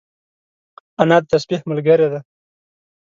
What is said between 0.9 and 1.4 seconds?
انا د